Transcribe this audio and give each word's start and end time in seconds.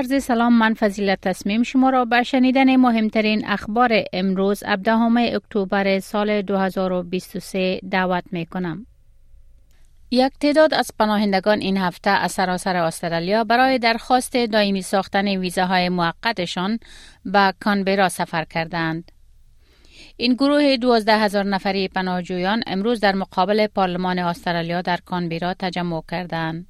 عرض 0.00 0.24
سلام 0.24 0.52
من 0.58 0.74
فضیلت 0.74 1.20
تصمیم 1.20 1.62
شما 1.62 1.90
را 1.90 2.04
به 2.04 2.22
شنیدن 2.22 2.76
مهمترین 2.76 3.46
اخبار 3.46 4.04
امروز 4.12 4.62
17 4.66 4.92
اکتبر 5.36 6.00
سال 6.00 6.42
2023 6.42 7.80
دعوت 7.90 8.24
می 8.32 8.46
کنم. 8.46 8.86
یک 10.10 10.32
تعداد 10.40 10.74
از 10.74 10.90
پناهندگان 10.98 11.60
این 11.60 11.76
هفته 11.76 12.10
از 12.10 12.32
سراسر 12.32 12.76
استرالیا 12.76 13.44
برای 13.44 13.78
درخواست 13.78 14.36
دائمی 14.36 14.82
ساختن 14.82 15.28
ویزاهای 15.28 15.88
موقتشان 15.88 16.78
به 17.24 17.54
کانبرا 17.60 18.08
سفر 18.08 18.44
کردند. 18.44 19.12
این 20.16 20.34
گروه 20.34 20.76
دوازده 20.76 21.18
هزار 21.18 21.44
نفری 21.44 21.88
پناهجویان 21.88 22.62
امروز 22.66 23.00
در 23.00 23.14
مقابل 23.14 23.66
پارلمان 23.66 24.18
استرالیا 24.18 24.82
در 24.82 24.98
کانبرا 25.04 25.54
تجمع 25.54 26.02
کردند. 26.10 26.69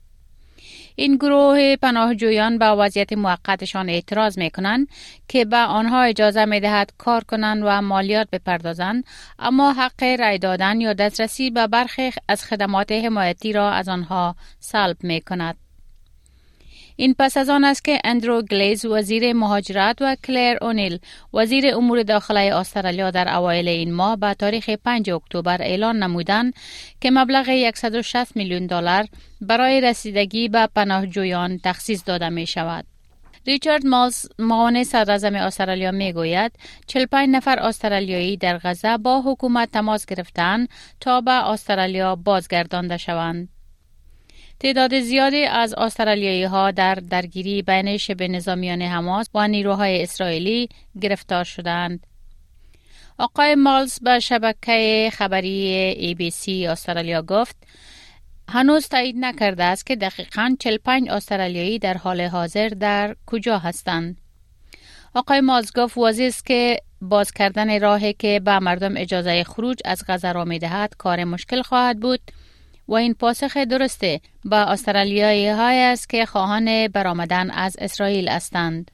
این 1.01 1.17
گروه 1.17 1.77
پناهجویان 1.77 2.59
به 2.59 2.67
وضعیت 2.67 3.13
موقتشان 3.13 3.89
اعتراض 3.89 4.39
می 4.39 4.51
کنند 4.51 4.89
که 5.29 5.45
به 5.45 5.57
آنها 5.57 6.03
اجازه 6.03 6.45
می 6.45 6.61
دهد 6.61 6.93
کار 6.99 7.25
کنند 7.25 7.63
و 7.67 7.83
مالیات 7.83 8.29
بپردازند 8.33 9.05
اما 9.39 9.73
حق 9.73 10.03
رای 10.03 10.39
دادن 10.39 10.81
یا 10.81 10.93
دسترسی 10.93 11.51
به 11.51 11.67
برخی 11.67 12.11
از 12.29 12.45
خدمات 12.45 12.93
حمایتی 12.93 13.53
را 13.53 13.71
از 13.71 13.89
آنها 13.89 14.37
سلب 14.59 14.97
می 15.03 15.21
کند. 15.21 15.70
این 17.01 17.15
پس 17.19 17.37
از 17.37 17.49
آن 17.49 17.65
است 17.65 17.85
که 17.85 17.99
اندرو 18.05 18.43
گلیز 18.43 18.85
وزیر 18.85 19.33
مهاجرت 19.33 19.97
و 20.01 20.17
کلیر 20.25 20.59
اونیل 20.63 20.99
وزیر 21.35 21.75
امور 21.77 22.03
داخلی 22.03 22.51
استرالیا 22.51 23.11
در 23.11 23.37
اوایل 23.37 23.69
این 23.69 23.93
ماه 23.95 24.17
به 24.17 24.35
تاریخ 24.35 24.71
5 24.71 25.11
اکتبر 25.11 25.63
اعلان 25.63 26.03
نمودند 26.03 26.55
که 27.01 27.11
مبلغ 27.11 27.75
160 27.75 28.37
میلیون 28.37 28.67
دلار 28.67 29.07
برای 29.41 29.81
رسیدگی 29.81 30.49
به 30.49 30.69
پناهجویان 30.75 31.61
تخصیص 31.65 32.03
داده 32.07 32.29
می 32.29 32.47
شود. 32.47 32.85
ریچارد 33.47 33.87
مالز 33.87 34.27
معاون 34.39 34.85
صدر 34.85 35.37
استرالیا 35.37 35.91
می 35.91 36.13
گوید 36.13 36.53
45 36.87 37.29
نفر 37.29 37.59
استرالیایی 37.59 38.37
در 38.37 38.59
غزه 38.59 38.97
با 38.97 39.23
حکومت 39.23 39.71
تماس 39.71 40.07
گرفتند 40.07 40.69
تا 41.01 41.21
به 41.21 41.49
استرالیا 41.49 42.17
بازگردانده 42.17 42.97
شوند. 42.97 43.60
تعداد 44.61 45.01
زیادی 45.01 45.45
از 45.45 45.75
استرالیایی 45.75 46.45
ها 46.45 46.71
در 46.71 46.95
درگیری 46.95 47.63
بین 47.63 47.97
شبه 47.97 48.29
نظامیان 48.29 48.83
حماس 48.83 49.27
و 49.35 49.49
نیروهای 49.49 50.03
اسرائیلی 50.03 50.69
گرفتار 51.01 51.45
شدند. 51.45 52.07
آقای 53.19 53.55
مالز 53.55 53.99
به 53.99 54.19
شبکه 54.19 55.11
خبری 55.13 56.31
سی 56.33 56.67
استرالیا 56.67 57.23
گفت 57.23 57.57
هنوز 58.49 58.89
تایید 58.89 59.17
نکرده 59.19 59.65
است 59.65 59.87
که 59.87 59.97
دقیقا 59.97 60.57
45 60.61 61.09
استرالیایی 61.09 61.79
در 61.79 61.97
حال 61.97 62.21
حاضر 62.21 62.69
در 62.69 63.17
کجا 63.27 63.59
هستند. 63.59 64.21
آقای 65.15 65.41
مالز 65.41 65.73
گفت 65.77 65.99
واضح 65.99 66.25
است 66.25 66.47
که 66.47 66.81
باز 67.01 67.33
کردن 67.33 67.81
راهی 67.81 68.13
که 68.13 68.41
به 68.45 68.59
مردم 68.59 68.97
اجازه 68.97 69.45
خروج 69.45 69.79
از 69.85 70.05
غزه 70.09 70.33
را 70.33 70.45
می 70.45 70.59
دهد 70.59 70.95
کار 70.99 71.25
مشکل 71.25 71.63
خواهد 71.63 72.01
بود 72.01 72.21
و 72.90 72.94
این 72.94 73.14
پاسخ 73.14 73.58
درسته 73.58 74.22
با 74.46 74.58
استرالیایی 74.58 75.50
های 75.50 75.80
است 75.80 76.10
که 76.10 76.26
خواهان 76.26 76.88
برآمدن 76.88 77.52
از 77.52 77.76
اسرائیل 77.80 78.30
هستند. 78.30 78.92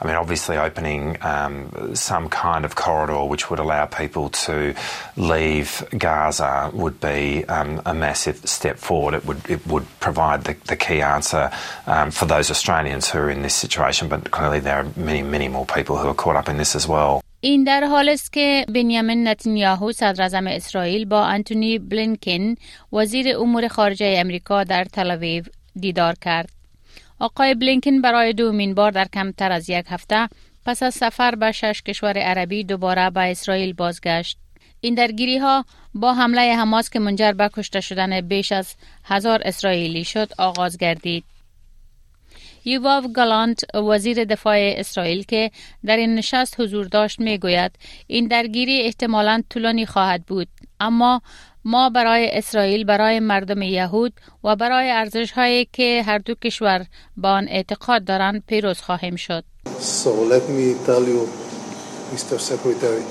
I 0.00 0.06
mean, 0.06 0.16
obviously, 0.16 0.56
opening 0.56 1.16
um, 1.22 1.94
some 1.94 2.28
kind 2.28 2.64
of 2.64 2.74
corridor 2.74 3.28
which 3.28 3.48
would 3.48 3.60
allow 3.60 3.86
people 3.86 4.28
to 4.30 4.74
leave 5.16 5.86
Gaza 5.96 6.70
would 6.74 7.00
be 7.00 7.44
um, 7.44 7.80
a 7.86 7.94
massive 7.94 8.38
step 8.48 8.78
forward. 8.78 9.14
It 9.14 9.24
would 9.24 9.48
it 9.48 9.66
would 9.66 9.86
provide 10.00 10.44
the, 10.44 10.56
the 10.66 10.76
key 10.76 11.00
answer 11.00 11.50
um, 11.86 12.10
for 12.10 12.26
those 12.26 12.50
Australians 12.50 13.08
who 13.08 13.18
are 13.18 13.30
in 13.30 13.42
this 13.42 13.54
situation. 13.54 14.08
But 14.08 14.30
clearly, 14.30 14.60
there 14.60 14.76
are 14.76 14.86
many, 14.96 15.22
many 15.22 15.48
more 15.48 15.66
people 15.66 15.96
who 15.96 16.08
are 16.08 16.14
caught 16.14 16.36
up 16.36 16.48
in 16.48 16.56
this 16.56 16.74
as 16.74 16.86
well. 16.88 17.21
این 17.45 17.63
در 17.63 17.83
حال 17.83 18.09
است 18.09 18.33
که 18.33 18.65
بنیامین 18.69 19.27
نتانیاهو 19.27 19.91
صدر 19.91 20.47
اسرائیل 20.47 21.05
با 21.05 21.25
انتونی 21.25 21.79
بلینکن 21.79 22.55
وزیر 22.93 23.37
امور 23.37 23.67
خارجه 23.67 24.15
امریکا 24.17 24.63
در 24.63 24.85
تل 24.85 25.41
دیدار 25.75 26.15
کرد. 26.21 26.49
آقای 27.19 27.55
بلینکن 27.55 28.01
برای 28.01 28.33
دومین 28.33 28.73
بار 28.73 28.91
در 28.91 29.07
کمتر 29.13 29.51
از 29.51 29.69
یک 29.69 29.85
هفته 29.89 30.29
پس 30.65 30.83
از 30.83 30.93
سفر 30.93 31.35
به 31.35 31.51
شش 31.51 31.81
کشور 31.81 32.17
عربی 32.17 32.63
دوباره 32.63 33.09
به 33.09 33.31
اسرائیل 33.31 33.73
بازگشت. 33.73 34.37
این 34.81 34.93
درگیری 34.93 35.37
ها 35.37 35.65
با 35.93 36.13
حمله 36.13 36.55
حماس 36.55 36.89
که 36.89 36.99
منجر 36.99 37.31
به 37.31 37.49
کشته 37.53 37.81
شدن 37.81 38.21
بیش 38.21 38.51
از 38.51 38.75
هزار 39.03 39.41
اسرائیلی 39.45 40.03
شد 40.03 40.29
آغاز 40.37 40.77
گردید. 40.77 41.23
یوواو 42.65 43.11
گالانت 43.13 43.75
وزیر 43.75 44.23
دفاع 44.23 44.57
اسرائیل 44.57 45.23
که 45.23 45.51
در 45.85 45.97
این 45.97 46.15
نشست 46.15 46.59
حضور 46.59 46.85
داشت 46.85 47.19
می 47.19 47.37
گوید 47.37 47.71
این 48.07 48.27
درگیری 48.27 48.81
احتمالا 48.81 49.43
طولانی 49.49 49.85
خواهد 49.85 50.25
بود 50.25 50.47
اما 50.79 51.21
ما 51.65 51.89
برای 51.89 52.29
اسرائیل 52.31 52.83
برای 52.83 53.19
مردم 53.19 53.61
یهود 53.61 54.13
و 54.43 54.55
برای 54.55 54.91
ارزش 54.91 55.31
هایی 55.31 55.67
که 55.73 56.03
هر 56.05 56.17
دو 56.17 56.35
کشور 56.35 56.85
با 57.17 57.29
آن 57.29 57.47
اعتقاد 57.47 58.03
دارند 58.03 58.43
پیروز 58.47 58.81
خواهیم 58.81 59.15
شد. 59.15 59.43
So 59.79 60.09
let 60.33 60.45
me 60.49 60.75
tell 60.85 61.03
you, 61.13 61.21
Mr. 62.13 62.39
Secretary, 62.39 63.03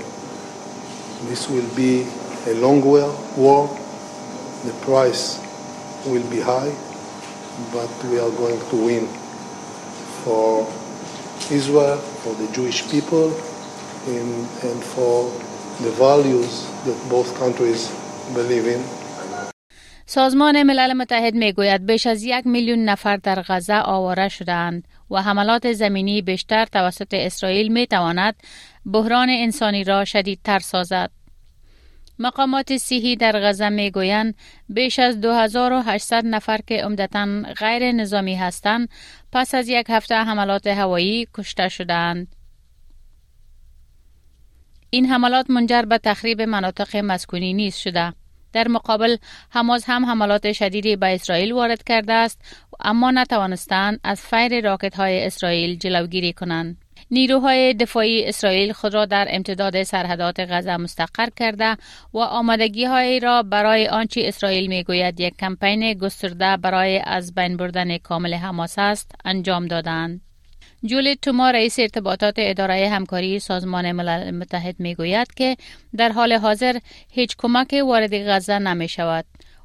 this 1.28 1.48
will 1.50 1.70
be 1.76 1.92
a 2.52 2.54
long 2.64 2.80
war. 3.36 3.68
The 4.68 4.74
price 4.86 5.40
will 6.06 6.26
be 6.30 6.40
high, 6.40 6.72
but 7.72 7.90
we 8.10 8.16
are 8.24 8.30
going 8.42 8.60
to 8.70 8.76
win. 8.86 9.21
For 10.24 10.66
Israel, 11.50 11.98
for 12.22 12.32
the 12.40 12.48
Jewish 12.56 12.80
people, 12.90 13.28
and, 14.06 14.32
and 14.68 14.78
for 14.94 15.16
the 15.84 15.92
values 16.06 16.52
that 16.86 16.98
both 17.14 17.28
countries 17.42 17.80
believe 18.34 18.66
in. 18.66 18.82
سازمان 20.06 20.62
ملل 20.62 20.92
متحد 20.92 21.34
می 21.34 21.52
گوید 21.52 21.86
بیش 21.86 22.06
از 22.06 22.22
یک 22.22 22.46
میلیون 22.46 22.84
نفر 22.84 23.16
در 23.16 23.42
غزه 23.48 23.80
آواره 23.80 24.28
شدند 24.28 24.88
و 25.10 25.22
حملات 25.22 25.72
زمینی 25.72 26.22
بیشتر 26.22 26.66
توسط 26.66 27.14
اسرائیل 27.14 27.72
می 27.72 27.86
تواند 27.86 28.34
بحران 28.92 29.28
انسانی 29.30 29.84
را 29.84 30.04
شدیدتر 30.04 30.58
سازد. 30.58 31.10
مقامات 32.18 32.76
صحی 32.76 33.16
در 33.16 33.48
غزه 33.48 33.68
می 33.68 33.90
گویند 33.90 34.34
بیش 34.68 34.98
از 34.98 35.20
2800 35.20 36.26
نفر 36.26 36.58
که 36.66 36.84
عمدتا 36.84 37.42
غیر 37.56 37.92
نظامی 37.92 38.34
هستند 38.34 38.88
پس 39.32 39.54
از 39.54 39.68
یک 39.68 39.86
هفته 39.88 40.14
حملات 40.14 40.66
هوایی 40.66 41.28
کشته 41.34 41.68
شدند. 41.68 42.36
این 44.90 45.06
حملات 45.06 45.50
منجر 45.50 45.82
به 45.82 45.98
تخریب 45.98 46.42
مناطق 46.42 46.96
مسکونی 46.96 47.52
نیز 47.52 47.76
شده. 47.76 48.12
در 48.52 48.68
مقابل 48.68 49.16
حماس 49.50 49.84
هم 49.86 50.04
حملات 50.04 50.52
شدیدی 50.52 50.96
به 50.96 51.14
اسرائیل 51.14 51.52
وارد 51.52 51.82
کرده 51.82 52.12
است 52.12 52.40
اما 52.80 53.10
نتوانستند 53.10 54.00
از 54.04 54.20
فیر 54.20 54.60
راکت 54.64 54.94
های 54.94 55.26
اسرائیل 55.26 55.78
جلوگیری 55.78 56.32
کنند. 56.32 56.76
نیروهای 57.12 57.74
دفاعی 57.74 58.24
اسرائیل 58.24 58.72
خود 58.72 58.94
را 58.94 59.04
در 59.04 59.26
امتداد 59.30 59.82
سرحدات 59.82 60.40
غزه 60.40 60.76
مستقر 60.76 61.28
کرده 61.36 61.76
و 62.14 62.18
آمادگی 62.18 62.84
های 62.84 63.20
را 63.20 63.42
برای 63.42 63.88
آنچه 63.88 64.22
اسرائیل 64.24 64.66
می 64.66 64.84
گوید 64.84 65.20
یک 65.20 65.36
کمپین 65.36 65.94
گسترده 65.94 66.56
برای 66.56 67.02
از 67.06 67.34
بین 67.34 67.56
بردن 67.56 67.98
کامل 67.98 68.34
حماس 68.34 68.74
است 68.78 69.14
انجام 69.24 69.66
دادند. 69.66 70.20
جولی 70.84 71.16
توما 71.16 71.50
رئیس 71.50 71.78
ارتباطات 71.78 72.34
اداره 72.38 72.88
همکاری 72.88 73.38
سازمان 73.38 73.92
ملل 73.92 74.30
متحد 74.30 74.80
می 74.80 74.94
گوید 74.94 75.34
که 75.34 75.56
در 75.96 76.08
حال 76.08 76.32
حاضر 76.32 76.78
هیچ 77.10 77.36
کمک 77.38 77.74
وارد 77.86 78.28
غزه 78.28 78.58
نمی 78.58 78.88
شود. 78.88 79.24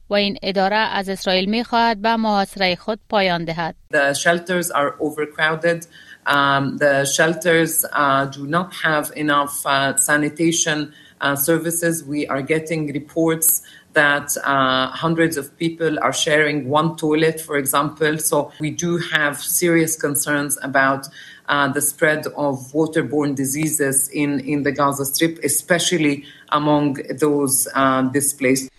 و 0.09 0.13
این 0.13 0.37
اداره 0.43 0.75
از 0.75 1.09
اسرائیل 1.09 1.49
می 1.49 1.63
خواهد 1.63 2.01
به 2.01 2.15
محاصره 2.15 2.75
خود 2.75 2.99
پایان 3.09 3.45
دهد. 3.45 3.75
The 3.93 4.13
shelters 4.13 4.71
are 4.71 4.95
overcrowded. 4.99 5.87
Um, 6.27 6.77
the 6.77 7.05
shelters 7.05 7.85
uh, 7.91 8.25
do 8.25 8.45
not 8.45 8.73
have 8.75 9.11
enough 9.15 9.65
uh, 9.65 9.95
sanitation 9.97 10.93
uh, 11.21 11.35
services. 11.35 12.03
We 12.03 12.27
are 12.27 12.41
getting 12.41 12.93
reports 12.93 13.63
that 13.93 14.37
uh, 14.43 14.89
hundreds 14.89 15.37
of 15.37 15.57
people 15.57 15.97
are 15.99 16.13
sharing 16.13 16.69
one 16.69 16.97
toilet, 16.97 17.41
for 17.41 17.57
example. 17.57 18.19
So 18.19 18.51
we 18.59 18.69
do 18.69 18.97
have 18.97 19.41
serious 19.41 19.95
concerns 19.95 20.57
about 20.61 21.07
uh, 21.49 21.69
the 21.69 21.81
spread 21.81 22.27
of 22.27 22.55
waterborne 22.73 23.33
diseases 23.33 24.09
in, 24.09 24.41
in 24.41 24.63
the 24.63 24.71
Gaza 24.71 25.05
Strip, 25.05 25.39
especially 25.43 26.25
among 26.49 26.97
those 27.19 27.67
uh, 27.73 28.03
displaced. 28.03 28.69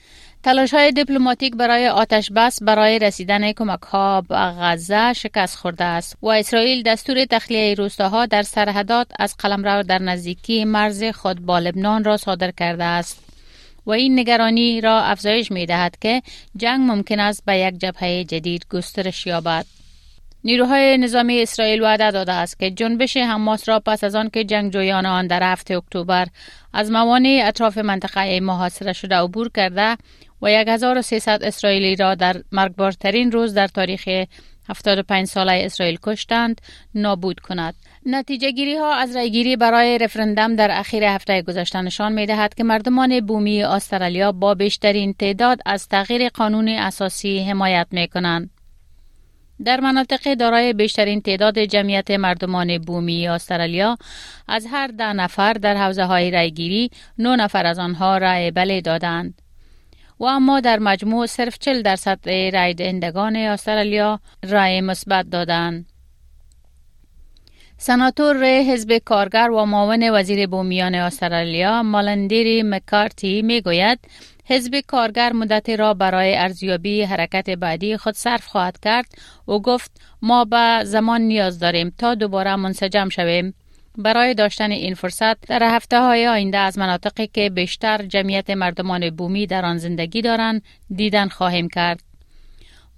تلاش 0.48 0.74
های 0.74 0.92
دیپلماتیک 0.92 1.56
برای 1.56 1.88
آتش 1.88 2.30
بس 2.36 2.62
برای 2.62 2.98
رسیدن 2.98 3.52
کمک 3.52 3.82
ها 3.82 4.20
به 4.20 4.36
غزه 4.36 5.12
شکست 5.12 5.56
خورده 5.56 5.84
است 5.84 6.16
و 6.22 6.28
اسرائیل 6.28 6.82
دستور 6.82 7.24
تخلیه 7.24 7.74
روستاها 7.74 8.26
در 8.26 8.42
سرحدات 8.42 9.06
از 9.18 9.36
قلمرو 9.38 9.82
در 9.82 9.98
نزدیکی 9.98 10.64
مرز 10.64 11.04
خود 11.04 11.46
با 11.46 11.58
لبنان 11.58 12.04
را 12.04 12.16
صادر 12.16 12.50
کرده 12.50 12.84
است 12.84 13.24
و 13.86 13.90
این 13.90 14.18
نگرانی 14.18 14.80
را 14.80 15.00
افزایش 15.00 15.50
می 15.52 15.66
دهد 15.66 15.96
که 16.00 16.22
جنگ 16.56 16.90
ممکن 16.90 17.20
است 17.20 17.44
به 17.44 17.58
یک 17.58 17.78
جبهه 17.78 18.24
جدید 18.24 18.66
گسترش 18.70 19.26
یابد. 19.26 19.77
نیروهای 20.48 20.98
نظامی 20.98 21.42
اسرائیل 21.42 21.82
وعده 21.82 22.10
داده 22.10 22.32
است 22.32 22.58
که 22.58 22.70
جنبش 22.70 23.16
حماس 23.16 23.68
را 23.68 23.80
پس 23.80 24.04
از 24.04 24.14
آن 24.14 24.30
که 24.30 24.44
جنگجویان 24.44 25.06
آن 25.06 25.26
در 25.26 25.52
هفته 25.52 25.76
اکتبر 25.76 26.26
از 26.72 26.90
موانع 26.90 27.42
اطراف 27.46 27.78
منطقه 27.78 28.40
محاصره 28.40 28.92
شده 28.92 29.16
عبور 29.16 29.50
کرده 29.56 29.96
و 30.42 30.48
1300 30.48 31.44
اسرائیلی 31.44 31.96
را 31.96 32.14
در 32.14 32.42
مرگبارترین 32.52 33.32
روز 33.32 33.54
در 33.54 33.66
تاریخ 33.66 34.08
75 34.68 35.26
ساله 35.26 35.62
اسرائیل 35.64 35.98
کشتند 36.02 36.60
نابود 36.94 37.40
کند. 37.40 37.74
نتیجه 38.06 38.50
گیری 38.50 38.76
ها 38.76 38.94
از 38.94 39.16
رایگیری 39.16 39.56
برای 39.56 39.98
رفرندم 39.98 40.56
در 40.56 40.68
اخیر 40.72 41.04
هفته 41.04 41.42
گذشته 41.42 41.82
نشان 41.82 42.12
می 42.12 42.26
دهد 42.26 42.54
که 42.54 42.64
مردمان 42.64 43.20
بومی 43.20 43.62
استرالیا 43.62 44.32
با 44.32 44.54
بیشترین 44.54 45.12
تعداد 45.12 45.60
از 45.66 45.88
تغییر 45.88 46.28
قانون 46.28 46.68
اساسی 46.68 47.38
حمایت 47.38 47.86
می 47.90 48.08
کنند. 48.08 48.57
در 49.64 49.80
مناطق 49.80 50.34
دارای 50.34 50.72
بیشترین 50.72 51.20
تعداد 51.20 51.58
جمعیت 51.58 52.10
مردمان 52.10 52.78
بومی 52.78 53.28
استرالیا 53.28 53.96
از 54.48 54.66
هر 54.70 54.86
ده 54.86 55.12
نفر 55.12 55.52
در 55.52 55.76
حوزه 55.76 56.04
های 56.04 56.30
رایگیری 56.30 56.90
نو 57.18 57.36
نفر 57.36 57.66
از 57.66 57.78
آنها 57.78 58.18
رای 58.18 58.50
بله 58.50 58.80
دادند. 58.80 59.42
و 60.20 60.24
اما 60.24 60.60
در 60.60 60.78
مجموع 60.78 61.26
صرف 61.26 61.58
40 61.58 61.82
درصد 61.82 62.18
رای 62.28 62.74
دهندگان 62.74 63.36
استرالیا 63.36 64.20
رای 64.42 64.80
مثبت 64.80 65.30
دادند. 65.30 65.86
سناتور 67.80 68.44
حزب 68.44 68.98
کارگر 68.98 69.50
و 69.50 69.64
معاون 69.64 70.10
وزیر 70.10 70.46
بومیان 70.46 70.94
استرالیا 70.94 71.82
مالندیری 71.82 72.62
مکارتی 72.62 73.42
می 73.42 73.60
گوید 73.60 73.98
حزب 74.50 74.80
کارگر 74.86 75.32
مدت 75.32 75.70
را 75.70 75.94
برای 75.94 76.36
ارزیابی 76.36 77.02
حرکت 77.02 77.50
بعدی 77.50 77.96
خود 77.96 78.14
صرف 78.14 78.46
خواهد 78.46 78.80
کرد 78.80 79.06
و 79.48 79.58
گفت 79.58 79.90
ما 80.22 80.44
به 80.44 80.82
زمان 80.84 81.20
نیاز 81.20 81.58
داریم 81.58 81.92
تا 81.98 82.14
دوباره 82.14 82.56
منسجم 82.56 83.08
شویم 83.08 83.54
برای 83.98 84.34
داشتن 84.34 84.70
این 84.70 84.94
فرصت 84.94 85.40
در 85.40 85.62
هفته 85.62 86.00
های 86.00 86.26
آینده 86.26 86.58
از 86.58 86.78
مناطقی 86.78 87.26
که 87.26 87.50
بیشتر 87.50 88.02
جمعیت 88.02 88.50
مردمان 88.50 89.10
بومی 89.10 89.46
در 89.46 89.64
آن 89.64 89.78
زندگی 89.78 90.22
دارند 90.22 90.62
دیدن 90.94 91.28
خواهیم 91.28 91.68
کرد. 91.68 92.00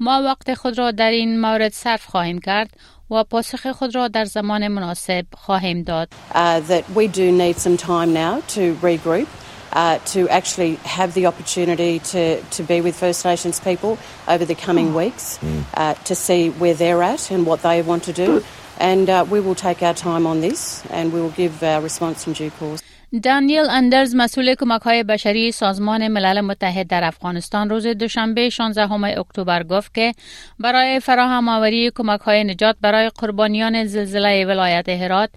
ما 0.00 0.22
وقت 0.22 0.54
خود 0.54 0.78
را 0.78 0.90
در 0.90 1.10
این 1.10 1.40
مورد 1.40 1.72
صرف 1.72 2.06
خواهیم 2.06 2.38
کرد 2.38 2.70
و 3.10 3.24
پاسخ 3.24 3.66
خود 3.66 3.94
را 3.94 4.08
در 4.08 4.24
زمان 4.24 4.68
مناسب 4.68 5.26
خواهیم 5.34 5.82
داد. 5.82 6.08
Uh, 6.32 6.60
we 6.94 7.08
do 7.08 7.32
need 7.32 7.56
some 7.56 7.76
time 7.76 8.12
now 8.12 8.40
to 8.54 8.74
regroup. 8.82 9.49
Uh, 9.72 9.98
to 9.98 10.28
actually 10.28 10.74
have 10.82 11.14
the 11.14 11.26
opportunity 11.26 12.00
to, 12.00 12.42
to 12.50 12.64
be 12.64 12.80
with 12.80 12.96
First 12.96 13.24
Nations 13.24 13.60
people 13.60 13.98
over 14.26 14.44
the 14.44 14.56
coming 14.56 14.94
weeks 14.94 15.38
uh, 15.74 15.94
to 15.94 16.14
see 16.16 16.50
where 16.50 16.74
they're 16.74 17.04
at 17.04 17.30
and 17.30 17.46
what 17.46 17.62
they 17.62 17.80
want 17.80 18.02
to 18.04 18.12
do. 18.12 18.42
And 18.78 19.08
uh, 19.08 19.24
we 19.30 19.38
will 19.38 19.54
take 19.54 19.80
our 19.82 19.94
time 19.94 20.26
on 20.26 20.40
this 20.40 20.84
and 20.86 21.12
we 21.12 21.20
will 21.20 21.30
give 21.30 21.62
our 21.62 21.80
response 21.80 22.26
in 22.26 22.32
due 22.32 22.50
course. 22.50 22.82
دانیل 23.22 23.70
اندرز 23.70 24.14
مسئول 24.14 24.54
کمک 24.54 24.80
های 24.80 25.02
بشری 25.02 25.52
سازمان 25.52 26.08
ملل 26.08 26.40
متحد 26.40 26.86
در 26.86 27.04
افغانستان 27.04 27.70
روز 27.70 27.86
دوشنبه 27.86 28.48
16 28.48 28.92
اکتبر 28.92 29.62
گفت 29.62 29.94
که 29.94 30.12
برای 30.58 31.00
فراهم 31.00 31.48
آوری 31.48 31.90
کمک 31.94 32.20
های 32.20 32.44
نجات 32.44 32.76
برای 32.80 33.08
قربانیان 33.08 33.84
زلزله 33.84 34.44
ولایت 34.44 34.88
هرات 34.88 35.30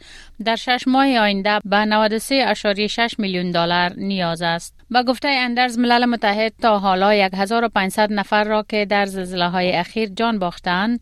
در 0.45 0.55
شش 0.55 0.83
ماه 0.87 1.17
آینده 1.17 1.59
به 1.65 1.85
93.6 1.85 3.19
میلیون 3.19 3.51
دلار 3.51 3.93
نیاز 3.97 4.41
است. 4.41 4.75
با 4.91 5.03
گفته 5.03 5.27
اندرز 5.27 5.77
ملل 5.77 6.05
متحد 6.05 6.53
تا 6.61 6.79
حالا 6.79 7.09
1500 7.09 8.13
نفر 8.13 8.43
را 8.43 8.65
که 8.69 8.85
در 8.85 9.05
زلزله 9.05 9.49
های 9.49 9.71
اخیر 9.71 10.09
جان 10.09 10.39
باختند 10.39 10.99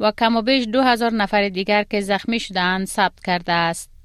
و 0.00 0.12
کم 0.18 0.36
و 0.36 0.42
بیش 0.42 0.66
2000 0.66 1.12
نفر 1.12 1.48
دیگر 1.48 1.82
که 1.82 2.00
زخمی 2.00 2.40
شدند 2.40 2.86
ثبت 2.86 3.20
کرده 3.24 3.52
است. 3.52 3.95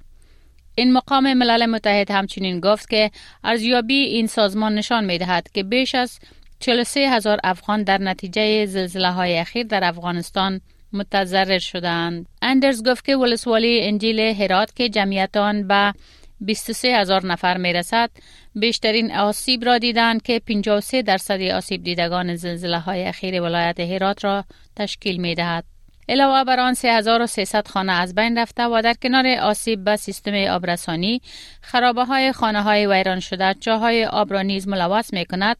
این 0.75 0.93
مقام 0.93 1.33
ملل 1.33 1.65
متحد 1.65 2.11
همچنین 2.11 2.59
گفت 2.59 2.89
که 2.89 3.11
ارزیابی 3.43 3.93
این 3.93 4.27
سازمان 4.27 4.75
نشان 4.75 5.05
می 5.05 5.17
دهد 5.17 5.47
که 5.53 5.63
بیش 5.63 5.95
از 5.95 6.19
43 6.59 6.99
هزار 6.99 7.39
افغان 7.43 7.83
در 7.83 7.97
نتیجه 7.97 8.65
زلزله 8.65 9.11
های 9.11 9.37
اخیر 9.37 9.65
در 9.65 9.83
افغانستان 9.83 10.61
متضرر 10.93 11.59
شدند. 11.59 12.25
اندرز 12.41 12.83
گفت 12.83 13.05
که 13.05 13.15
ولسوالی 13.15 13.81
انجیل 13.81 14.19
هرات 14.19 14.75
که 14.75 14.89
جمعیت 14.89 15.37
آن 15.37 15.67
به 15.67 15.93
23 16.41 16.87
هزار 16.87 17.25
نفر 17.25 17.57
می 17.57 17.73
رسد 17.73 18.09
بیشترین 18.55 19.11
آسیب 19.11 19.65
را 19.65 19.77
دیدند 19.77 20.21
که 20.21 20.39
53 20.39 21.01
درصد 21.01 21.41
آسیب 21.41 21.83
دیدگان 21.83 22.35
زلزله 22.35 22.79
های 22.79 23.03
اخیر 23.03 23.41
ولایت 23.41 23.79
هرات 23.79 24.23
را 24.23 24.43
تشکیل 24.75 25.17
می 25.17 25.35
دهد. 25.35 25.63
علاوه 26.11 26.43
بر 26.43 26.59
آن 26.59 26.73
3300 26.73 27.67
خانه 27.67 27.91
از 27.91 28.15
بین 28.15 28.37
رفته 28.37 28.63
و 28.63 28.81
در 28.83 28.93
کنار 28.93 29.27
آسیب 29.27 29.83
به 29.83 29.95
سیستم 29.95 30.33
آبرسانی 30.33 31.21
خرابه 31.61 32.05
های 32.05 32.31
خانه 32.31 32.61
های 32.61 32.87
ویران 32.87 33.19
شده 33.19 33.55
جاهای 33.59 34.05
آب 34.05 34.33
را 34.33 34.41
نیز 34.41 34.67
ملوث 34.67 35.13
می 35.13 35.25
کند 35.25 35.57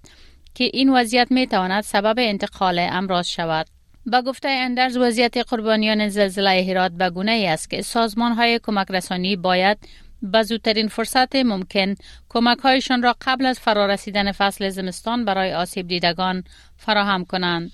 که 0.55 0.63
این 0.73 0.89
وضعیت 0.89 1.27
می 1.31 1.47
تواند 1.47 1.83
سبب 1.83 2.15
انتقال 2.17 2.79
امراض 2.79 3.27
شود. 3.27 3.67
با 4.05 4.21
گفته 4.21 4.49
اندرز 4.49 4.97
وضعیت 4.97 5.37
قربانیان 5.37 6.09
زلزله 6.09 6.65
هرات 6.69 6.91
به 6.91 7.09
گونه 7.09 7.31
ای 7.31 7.47
است 7.47 7.69
که 7.69 7.81
سازمان 7.81 8.31
های 8.31 8.59
کمک 8.63 8.87
رسانی 8.89 9.35
باید 9.35 9.77
به 10.21 10.43
زودترین 10.43 10.87
فرصت 10.87 11.35
ممکن 11.35 11.95
کمک 12.29 12.57
هایشان 12.57 13.03
را 13.03 13.15
قبل 13.21 13.45
از 13.45 13.59
فرارسیدن 13.59 14.31
فصل 14.31 14.69
زمستان 14.69 15.25
برای 15.25 15.53
آسیب 15.53 15.87
دیدگان 15.87 16.43
فراهم 16.77 17.25
کنند. 17.25 17.71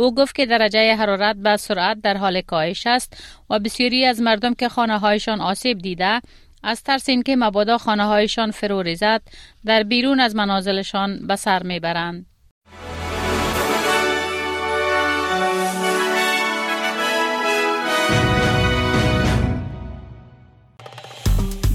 او 0.00 0.14
گفت 0.14 0.34
که 0.34 0.46
درجه 0.46 0.94
حرارت 0.94 1.36
به 1.36 1.56
سرعت 1.56 2.00
در 2.02 2.16
حال 2.16 2.40
کاهش 2.40 2.86
است 2.86 3.22
و 3.50 3.58
بسیاری 3.58 4.04
از 4.04 4.20
مردم 4.20 4.54
که 4.54 4.68
خانه 4.68 4.98
هایشان 4.98 5.40
آسیب 5.40 5.78
دیده 5.78 6.20
از 6.62 6.82
ترس 6.82 7.08
اینکه 7.08 7.36
مبادا 7.36 7.78
خانه 7.78 8.04
هایشان 8.04 8.50
فرو 8.50 8.82
ریزد 8.82 9.22
در 9.64 9.82
بیرون 9.82 10.20
از 10.20 10.36
منازلشان 10.36 11.26
به 11.26 11.36
سر 11.36 11.62
می‌برند. 11.62 12.26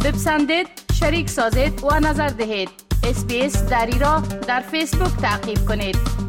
بپسندید، 0.05 0.67
شریک 0.99 1.29
سازید 1.29 1.83
و 1.83 1.99
نظر 1.99 2.27
دهید. 2.27 2.69
اسپیس 3.03 3.69
دری 3.69 3.99
را 3.99 4.23
در 4.47 4.59
فیسبوک 4.59 5.21
تعقیب 5.21 5.57
کنید. 5.67 6.24